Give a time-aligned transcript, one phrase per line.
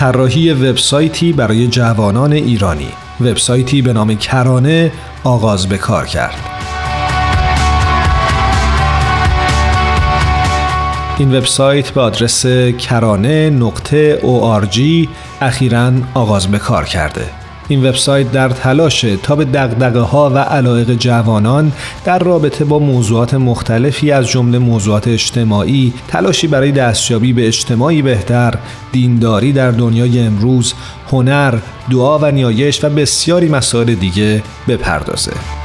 [0.00, 2.88] طراحی وبسایتی برای جوانان ایرانی.
[3.20, 4.92] وبسایتی به نام کرانه
[5.24, 6.34] آغاز به کار کرد.
[11.18, 12.46] این وبسایت به آدرس
[12.78, 14.18] کرانه نقطه
[16.14, 17.39] آغاز به کار کرده.
[17.70, 21.72] این وبسایت در تلاشه تا به دقدقه ها و علایق جوانان
[22.04, 28.54] در رابطه با موضوعات مختلفی از جمله موضوعات اجتماعی، تلاشی برای دستیابی به اجتماعی بهتر،
[28.92, 30.74] دینداری در دنیای امروز،
[31.10, 31.54] هنر،
[31.90, 35.59] دعا و نیایش و بسیاری مسائل دیگه بپردازه.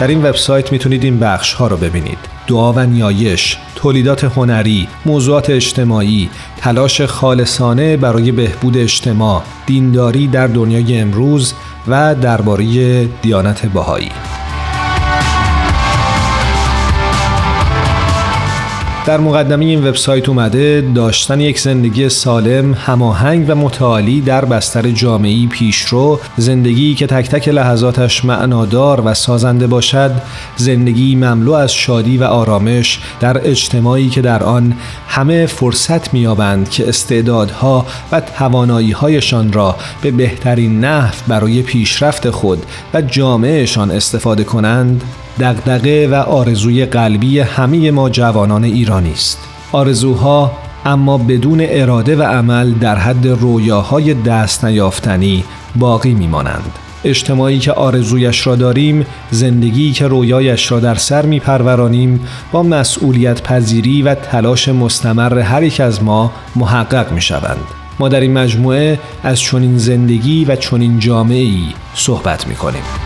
[0.00, 2.18] در این وبسایت می‌تونید این بخش ها رو ببینید.
[2.46, 10.98] دعا و نیایش تولیدات هنری موضوعات اجتماعی تلاش خالصانه برای بهبود اجتماع دینداری در دنیای
[10.98, 11.54] امروز
[11.88, 14.10] و درباره دیانت بهایی.
[19.06, 25.46] در مقدمه این وبسایت اومده داشتن یک زندگی سالم، هماهنگ و متعالی در بستر جامعی
[25.46, 30.10] پیشرو، زندگی که تک تک لحظاتش معنادار و سازنده باشد،
[30.56, 34.74] زندگی مملو از شادی و آرامش در اجتماعی که در آن
[35.08, 43.02] همه فرصت میابند که استعدادها و تواناییهایشان را به بهترین نحو برای پیشرفت خود و
[43.02, 45.02] جامعهشان استفاده کنند
[45.40, 49.38] دغدغه و آرزوی قلبی همه ما جوانان است
[49.72, 50.52] آرزوها
[50.84, 55.44] اما بدون اراده و عمل در حد رویاهای دست نیافتنی
[55.76, 56.72] باقی میمانند
[57.04, 62.20] اجتماعی که آرزویش را داریم زندگی که رویایش را در سر میپرورانیم
[62.52, 67.64] با مسئولیت پذیری و تلاش مستمر هر یک از ما محقق می شوند.
[67.98, 73.03] ما در این مجموعه از چنین زندگی و چنین جامعه ای صحبت می کنیم.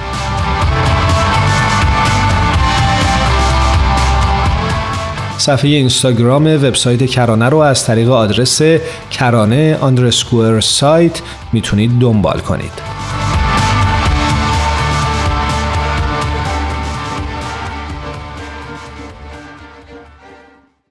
[5.48, 8.62] صفحه اینستاگرام وبسایت کرانه رو از طریق آدرس
[9.10, 11.20] کرانه آندرسکور سایت
[11.52, 12.97] می‌تونید دنبال کنید.